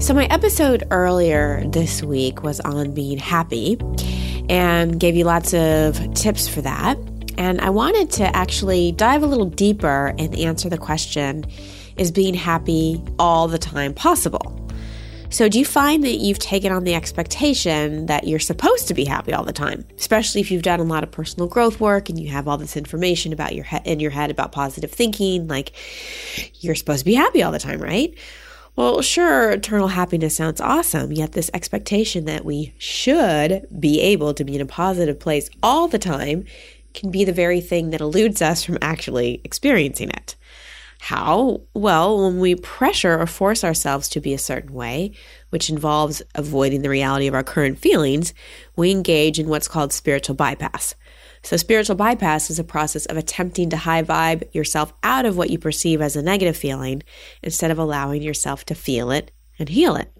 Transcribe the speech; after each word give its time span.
So, 0.00 0.14
my 0.14 0.24
episode 0.30 0.84
earlier 0.90 1.62
this 1.68 2.02
week 2.02 2.42
was 2.42 2.58
on 2.60 2.94
being 2.94 3.18
happy 3.18 3.78
and 4.48 4.98
gave 4.98 5.14
you 5.14 5.24
lots 5.24 5.52
of 5.52 6.14
tips 6.14 6.48
for 6.48 6.62
that. 6.62 6.96
And 7.36 7.60
I 7.60 7.68
wanted 7.68 8.10
to 8.12 8.34
actually 8.34 8.92
dive 8.92 9.22
a 9.22 9.26
little 9.26 9.44
deeper 9.44 10.14
and 10.18 10.34
answer 10.36 10.70
the 10.70 10.78
question 10.78 11.44
Is 11.98 12.10
being 12.10 12.32
happy 12.32 13.04
all 13.18 13.46
the 13.46 13.58
time 13.58 13.92
possible? 13.92 14.56
So, 15.28 15.50
do 15.50 15.58
you 15.58 15.66
find 15.66 16.02
that 16.04 16.16
you've 16.16 16.38
taken 16.38 16.72
on 16.72 16.84
the 16.84 16.94
expectation 16.94 18.06
that 18.06 18.26
you're 18.26 18.38
supposed 18.38 18.88
to 18.88 18.94
be 18.94 19.04
happy 19.04 19.34
all 19.34 19.44
the 19.44 19.52
time, 19.52 19.84
especially 19.98 20.40
if 20.40 20.50
you've 20.50 20.62
done 20.62 20.80
a 20.80 20.84
lot 20.84 21.04
of 21.04 21.10
personal 21.10 21.46
growth 21.46 21.78
work 21.78 22.08
and 22.08 22.18
you 22.18 22.30
have 22.30 22.48
all 22.48 22.56
this 22.56 22.74
information 22.74 23.34
about 23.34 23.54
your 23.54 23.64
he- 23.64 23.82
in 23.84 24.00
your 24.00 24.12
head 24.12 24.30
about 24.30 24.50
positive 24.50 24.90
thinking, 24.90 25.46
like 25.46 25.72
you're 26.54 26.74
supposed 26.74 27.00
to 27.00 27.04
be 27.04 27.14
happy 27.14 27.42
all 27.42 27.52
the 27.52 27.58
time, 27.58 27.82
right? 27.82 28.16
Well, 28.80 29.02
sure, 29.02 29.50
eternal 29.50 29.88
happiness 29.88 30.36
sounds 30.36 30.58
awesome, 30.58 31.12
yet 31.12 31.32
this 31.32 31.50
expectation 31.52 32.24
that 32.24 32.46
we 32.46 32.72
should 32.78 33.66
be 33.78 34.00
able 34.00 34.32
to 34.32 34.42
be 34.42 34.54
in 34.54 34.62
a 34.62 34.66
positive 34.66 35.20
place 35.20 35.50
all 35.62 35.86
the 35.86 35.98
time 35.98 36.46
can 36.94 37.10
be 37.10 37.22
the 37.26 37.32
very 37.34 37.60
thing 37.60 37.90
that 37.90 38.00
eludes 38.00 38.40
us 38.40 38.64
from 38.64 38.78
actually 38.80 39.42
experiencing 39.44 40.08
it. 40.08 40.34
How? 41.00 41.62
Well, 41.72 42.22
when 42.22 42.40
we 42.40 42.54
pressure 42.54 43.18
or 43.18 43.26
force 43.26 43.64
ourselves 43.64 44.06
to 44.10 44.20
be 44.20 44.34
a 44.34 44.38
certain 44.38 44.74
way, 44.74 45.12
which 45.48 45.70
involves 45.70 46.20
avoiding 46.34 46.82
the 46.82 46.90
reality 46.90 47.26
of 47.26 47.34
our 47.34 47.42
current 47.42 47.78
feelings, 47.78 48.34
we 48.76 48.90
engage 48.90 49.38
in 49.38 49.48
what's 49.48 49.66
called 49.66 49.94
spiritual 49.94 50.34
bypass. 50.34 50.94
So, 51.42 51.56
spiritual 51.56 51.96
bypass 51.96 52.50
is 52.50 52.58
a 52.58 52.64
process 52.64 53.06
of 53.06 53.16
attempting 53.16 53.70
to 53.70 53.78
high 53.78 54.02
vibe 54.02 54.54
yourself 54.54 54.92
out 55.02 55.24
of 55.24 55.38
what 55.38 55.48
you 55.48 55.58
perceive 55.58 56.02
as 56.02 56.16
a 56.16 56.22
negative 56.22 56.56
feeling 56.56 57.02
instead 57.42 57.70
of 57.70 57.78
allowing 57.78 58.20
yourself 58.20 58.66
to 58.66 58.74
feel 58.74 59.10
it 59.10 59.32
and 59.58 59.70
heal 59.70 59.96
it. 59.96 60.12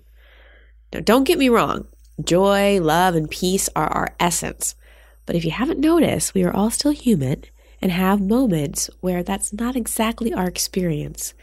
Now, 0.95 1.01
don't 1.01 1.25
get 1.25 1.39
me 1.39 1.51
wrong, 1.51 1.89
joy, 2.25 2.81
love, 2.81 3.15
and 3.15 3.31
peace 3.31 3.69
are 3.77 3.87
our 3.87 4.15
essence. 4.19 4.75
But 5.27 5.37
if 5.37 5.45
you 5.45 5.51
haven't 5.51 5.79
noticed, 5.79 6.33
we 6.33 6.43
are 6.43 6.53
all 6.53 6.71
still 6.71 6.93
human 6.93 7.45
and 7.81 7.93
have 7.93 8.21
moments 8.21 8.91
where 9.01 9.23
that's 9.23 9.53
not 9.53 9.77
exactly 9.77 10.33
our 10.33 10.47
experience. 10.47 11.35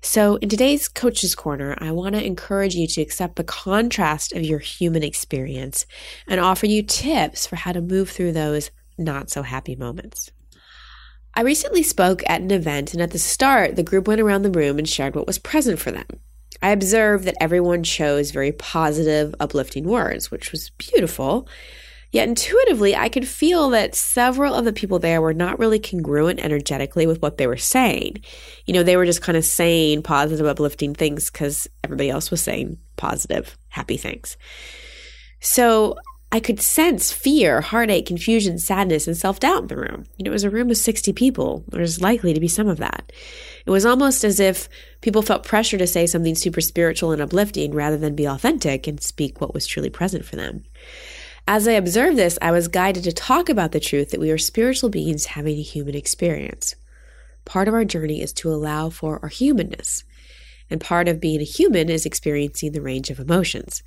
So, 0.00 0.36
in 0.36 0.48
today's 0.48 0.86
Coach's 0.88 1.34
Corner, 1.34 1.76
I 1.78 1.90
want 1.90 2.14
to 2.14 2.24
encourage 2.24 2.76
you 2.76 2.86
to 2.86 3.02
accept 3.02 3.36
the 3.36 3.44
contrast 3.44 4.32
of 4.32 4.42
your 4.42 4.60
human 4.60 5.02
experience 5.02 5.86
and 6.28 6.40
offer 6.40 6.66
you 6.66 6.82
tips 6.84 7.46
for 7.46 7.56
how 7.56 7.72
to 7.72 7.80
move 7.80 8.08
through 8.10 8.32
those 8.32 8.70
not 8.96 9.30
so 9.30 9.42
happy 9.42 9.74
moments. 9.74 10.30
I 11.34 11.42
recently 11.42 11.82
spoke 11.82 12.22
at 12.28 12.40
an 12.40 12.50
event, 12.50 12.94
and 12.94 13.02
at 13.02 13.10
the 13.10 13.18
start, 13.18 13.76
the 13.76 13.82
group 13.82 14.08
went 14.08 14.20
around 14.20 14.42
the 14.42 14.50
room 14.50 14.78
and 14.78 14.88
shared 14.88 15.14
what 15.14 15.26
was 15.26 15.38
present 15.38 15.78
for 15.78 15.90
them. 15.90 16.06
I 16.62 16.70
observed 16.70 17.24
that 17.24 17.36
everyone 17.40 17.82
chose 17.82 18.30
very 18.30 18.52
positive, 18.52 19.34
uplifting 19.38 19.84
words, 19.84 20.30
which 20.30 20.50
was 20.50 20.70
beautiful. 20.70 21.48
Yet 22.10 22.28
intuitively, 22.28 22.96
I 22.96 23.10
could 23.10 23.28
feel 23.28 23.68
that 23.70 23.94
several 23.94 24.54
of 24.54 24.64
the 24.64 24.72
people 24.72 24.98
there 24.98 25.20
were 25.20 25.34
not 25.34 25.58
really 25.58 25.78
congruent 25.78 26.40
energetically 26.40 27.06
with 27.06 27.20
what 27.20 27.36
they 27.36 27.46
were 27.46 27.58
saying. 27.58 28.22
You 28.64 28.72
know, 28.72 28.82
they 28.82 28.96
were 28.96 29.04
just 29.04 29.20
kind 29.20 29.36
of 29.36 29.44
saying 29.44 30.02
positive, 30.02 30.46
uplifting 30.46 30.94
things 30.94 31.30
because 31.30 31.68
everybody 31.84 32.08
else 32.08 32.30
was 32.30 32.40
saying 32.40 32.78
positive, 32.96 33.58
happy 33.68 33.98
things. 33.98 34.38
So 35.40 35.96
I 36.30 36.40
could 36.40 36.60
sense 36.60 37.10
fear, 37.10 37.62
heartache, 37.62 38.06
confusion, 38.06 38.58
sadness, 38.58 39.06
and 39.06 39.16
self 39.16 39.40
doubt 39.40 39.62
in 39.62 39.66
the 39.68 39.76
room. 39.76 40.04
You 40.16 40.24
know, 40.24 40.30
it 40.30 40.32
was 40.32 40.44
a 40.44 40.50
room 40.50 40.70
of 40.70 40.76
60 40.76 41.12
people. 41.14 41.64
There's 41.68 42.00
likely 42.00 42.34
to 42.34 42.40
be 42.40 42.48
some 42.48 42.68
of 42.68 42.78
that. 42.78 43.12
It 43.64 43.70
was 43.70 43.86
almost 43.86 44.24
as 44.24 44.40
if 44.40 44.68
people 45.00 45.22
felt 45.22 45.44
pressure 45.44 45.78
to 45.78 45.86
say 45.86 46.06
something 46.06 46.34
super 46.34 46.60
spiritual 46.60 47.12
and 47.12 47.22
uplifting 47.22 47.72
rather 47.72 47.96
than 47.96 48.14
be 48.14 48.26
authentic 48.26 48.86
and 48.86 49.02
speak 49.02 49.40
what 49.40 49.54
was 49.54 49.66
truly 49.66 49.90
present 49.90 50.24
for 50.24 50.36
them. 50.36 50.64
As 51.50 51.66
I 51.66 51.72
observed 51.72 52.18
this, 52.18 52.38
I 52.42 52.50
was 52.50 52.68
guided 52.68 53.04
to 53.04 53.12
talk 53.12 53.48
about 53.48 53.72
the 53.72 53.80
truth 53.80 54.10
that 54.10 54.20
we 54.20 54.30
are 54.30 54.36
spiritual 54.36 54.90
beings 54.90 55.24
having 55.24 55.56
a 55.56 55.62
human 55.62 55.94
experience. 55.94 56.76
Part 57.46 57.68
of 57.68 57.72
our 57.72 57.86
journey 57.86 58.20
is 58.20 58.34
to 58.34 58.52
allow 58.52 58.90
for 58.90 59.18
our 59.22 59.30
humanness, 59.30 60.04
and 60.68 60.78
part 60.78 61.08
of 61.08 61.22
being 61.22 61.40
a 61.40 61.44
human 61.44 61.88
is 61.88 62.04
experiencing 62.04 62.72
the 62.72 62.82
range 62.82 63.08
of 63.08 63.18
emotions. 63.18 63.82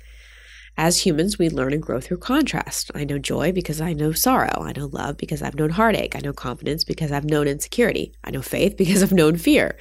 As 0.76 1.06
humans, 1.06 1.38
we 1.38 1.50
learn 1.50 1.72
and 1.72 1.80
grow 1.80 2.00
through 2.00 2.16
contrast. 2.16 2.90
I 2.96 3.04
know 3.04 3.20
joy 3.20 3.52
because 3.52 3.80
I 3.80 3.92
know 3.92 4.10
sorrow. 4.10 4.64
I 4.64 4.72
know 4.76 4.86
love 4.86 5.16
because 5.16 5.40
I've 5.40 5.54
known 5.54 5.70
heartache. 5.70 6.16
I 6.16 6.20
know 6.20 6.32
confidence 6.32 6.82
because 6.82 7.12
I've 7.12 7.30
known 7.30 7.46
insecurity. 7.46 8.12
I 8.24 8.32
know 8.32 8.42
faith 8.42 8.76
because 8.76 9.04
I've 9.04 9.12
known 9.12 9.36
fear. 9.36 9.78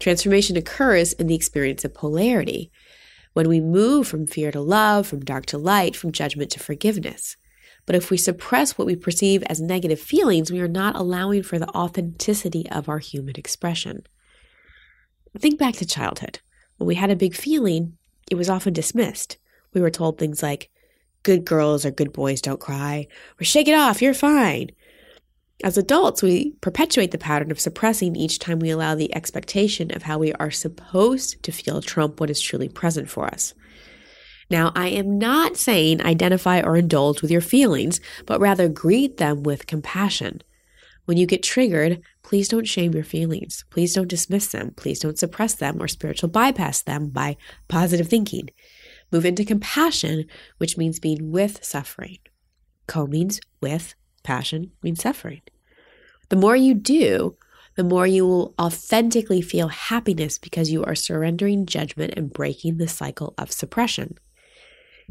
Transformation 0.00 0.56
occurs 0.56 1.12
in 1.12 1.28
the 1.28 1.36
experience 1.36 1.84
of 1.84 1.94
polarity 1.94 2.72
when 3.34 3.48
we 3.48 3.60
move 3.60 4.08
from 4.08 4.26
fear 4.26 4.50
to 4.50 4.60
love, 4.60 5.06
from 5.06 5.20
dark 5.20 5.46
to 5.46 5.58
light, 5.58 5.94
from 5.94 6.12
judgment 6.12 6.50
to 6.52 6.60
forgiveness. 6.60 7.36
But 7.86 7.96
if 7.96 8.10
we 8.10 8.16
suppress 8.16 8.78
what 8.78 8.86
we 8.86 8.96
perceive 8.96 9.42
as 9.44 9.60
negative 9.60 10.00
feelings, 10.00 10.50
we 10.50 10.60
are 10.60 10.68
not 10.68 10.96
allowing 10.96 11.42
for 11.42 11.58
the 11.58 11.68
authenticity 11.68 12.68
of 12.70 12.88
our 12.88 12.98
human 12.98 13.34
expression. 13.36 14.04
Think 15.38 15.58
back 15.58 15.74
to 15.76 15.86
childhood. 15.86 16.40
When 16.78 16.86
we 16.86 16.94
had 16.94 17.10
a 17.10 17.16
big 17.16 17.34
feeling, 17.34 17.98
it 18.30 18.36
was 18.36 18.48
often 18.48 18.72
dismissed. 18.72 19.36
We 19.74 19.80
were 19.80 19.90
told 19.90 20.16
things 20.16 20.42
like, 20.42 20.70
good 21.24 21.44
girls 21.44 21.84
or 21.84 21.90
good 21.90 22.12
boys 22.12 22.40
don't 22.40 22.60
cry, 22.60 23.08
or 23.40 23.44
shake 23.44 23.68
it 23.68 23.74
off, 23.74 24.00
you're 24.00 24.14
fine. 24.14 24.70
As 25.62 25.78
adults, 25.78 26.22
we 26.22 26.52
perpetuate 26.60 27.12
the 27.12 27.18
pattern 27.18 27.50
of 27.50 27.60
suppressing 27.60 28.16
each 28.16 28.38
time 28.38 28.58
we 28.58 28.70
allow 28.70 28.94
the 28.94 29.14
expectation 29.14 29.94
of 29.94 30.02
how 30.02 30.18
we 30.18 30.32
are 30.34 30.50
supposed 30.50 31.42
to 31.44 31.52
feel 31.52 31.80
trump 31.80 32.20
what 32.20 32.30
is 32.30 32.40
truly 32.40 32.68
present 32.68 33.08
for 33.08 33.26
us. 33.26 33.54
Now, 34.50 34.72
I 34.74 34.88
am 34.88 35.18
not 35.18 35.56
saying 35.56 36.02
identify 36.02 36.60
or 36.60 36.76
indulge 36.76 37.22
with 37.22 37.30
your 37.30 37.40
feelings, 37.40 38.00
but 38.26 38.40
rather 38.40 38.68
greet 38.68 39.16
them 39.16 39.42
with 39.42 39.66
compassion. 39.66 40.42
When 41.06 41.16
you 41.16 41.26
get 41.26 41.42
triggered, 41.42 42.02
please 42.22 42.48
don't 42.48 42.66
shame 42.66 42.92
your 42.92 43.04
feelings. 43.04 43.64
Please 43.70 43.94
don't 43.94 44.08
dismiss 44.08 44.48
them. 44.48 44.72
Please 44.76 45.00
don't 45.00 45.18
suppress 45.18 45.54
them 45.54 45.82
or 45.82 45.88
spiritual 45.88 46.30
bypass 46.30 46.82
them 46.82 47.08
by 47.08 47.36
positive 47.68 48.08
thinking. 48.08 48.48
Move 49.12 49.26
into 49.26 49.44
compassion, 49.44 50.24
which 50.58 50.76
means 50.76 50.98
being 50.98 51.30
with 51.30 51.62
suffering. 51.64 52.18
Co 52.86 53.06
means 53.06 53.40
with, 53.60 53.94
passion 54.24 54.72
means 54.82 55.02
suffering. 55.02 55.42
The 56.30 56.36
more 56.36 56.56
you 56.56 56.74
do, 56.74 57.36
the 57.76 57.84
more 57.84 58.06
you 58.06 58.26
will 58.26 58.54
authentically 58.60 59.42
feel 59.42 59.68
happiness 59.68 60.38
because 60.38 60.70
you 60.70 60.84
are 60.84 60.94
surrendering 60.94 61.66
judgment 61.66 62.14
and 62.16 62.32
breaking 62.32 62.78
the 62.78 62.88
cycle 62.88 63.34
of 63.38 63.52
suppression. 63.52 64.16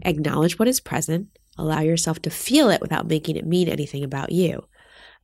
Acknowledge 0.04 0.58
what 0.58 0.68
is 0.68 0.80
present, 0.80 1.28
allow 1.58 1.82
yourself 1.82 2.22
to 2.24 2.30
feel 2.30 2.70
it 2.70 2.82
without 2.82 3.08
making 3.08 3.36
it 3.36 3.46
mean 3.46 3.68
anything 3.68 4.04
about 4.04 4.32
you. 4.32 4.66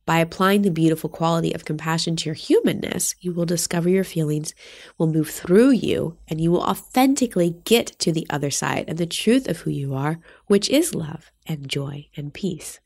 By 0.06 0.18
applying 0.18 0.62
the 0.62 0.70
beautiful 0.70 1.10
quality 1.10 1.52
of 1.52 1.64
compassion 1.64 2.16
to 2.16 2.24
your 2.26 2.34
humanness, 2.34 3.14
you 3.20 3.32
will 3.32 3.44
discover 3.44 3.88
your 3.88 4.04
feelings 4.04 4.54
will 4.98 5.06
move 5.06 5.30
through 5.30 5.70
you 5.70 6.16
and 6.28 6.40
you 6.40 6.50
will 6.50 6.62
authentically 6.62 7.56
get 7.64 7.88
to 8.00 8.10
the 8.10 8.26
other 8.28 8.50
side 8.50 8.86
and 8.88 8.98
the 8.98 9.06
truth 9.06 9.46
of 9.48 9.58
who 9.58 9.70
you 9.70 9.94
are, 9.94 10.18
which 10.46 10.68
is 10.68 10.94
love 10.94 11.30
and 11.46 11.68
joy 11.68 12.08
and 12.16 12.34
peace. 12.34 12.80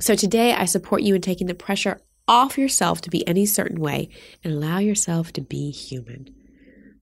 So 0.00 0.14
today, 0.14 0.52
I 0.52 0.64
support 0.64 1.02
you 1.02 1.16
in 1.16 1.20
taking 1.20 1.48
the 1.48 1.54
pressure 1.54 2.00
off 2.28 2.56
yourself 2.56 3.00
to 3.00 3.10
be 3.10 3.26
any 3.26 3.46
certain 3.46 3.80
way 3.80 4.10
and 4.44 4.52
allow 4.52 4.78
yourself 4.78 5.32
to 5.32 5.40
be 5.40 5.72
human. 5.72 6.32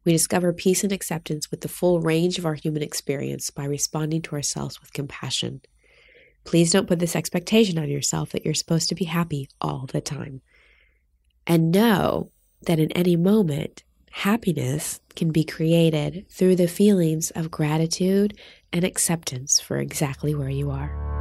We 0.07 0.13
discover 0.13 0.53
peace 0.53 0.83
and 0.83 0.93
acceptance 0.93 1.51
with 1.51 1.61
the 1.61 1.69
full 1.69 2.01
range 2.01 2.39
of 2.39 2.47
our 2.47 2.55
human 2.55 2.83
experience 2.83 3.51
by 3.51 3.65
responding 3.65 4.23
to 4.23 4.37
ourselves 4.37 4.81
with 4.81 4.95
compassion. 4.95 5.61
Please 6.45 6.71
don't 6.71 6.87
put 6.87 7.01
this 7.01 7.17
expectation 7.17 7.77
on 7.77 7.91
yourself 7.91 8.31
that 8.31 8.45
you're 8.45 8.55
supposed 8.55 8.89
to 8.89 8.95
be 8.95 9.05
happy 9.05 9.49
all 9.61 9.87
the 9.93 10.01
time. 10.01 10.41
And 11.47 11.73
know 11.73 12.31
that 12.63 12.79
in 12.79 12.93
any 12.93 13.17
moment, 13.17 13.83
happiness 14.11 15.01
can 15.17 15.33
be 15.33 15.45
created 15.45 16.27
through 16.31 16.57
the 16.57 16.69
feelings 16.69 17.31
of 17.33 17.51
gratitude 17.51 18.39
and 18.73 18.85
acceptance 18.85 19.61
for 19.61 19.77
exactly 19.79 20.35
where 20.35 20.49
you 20.49 20.71
are. 20.71 21.16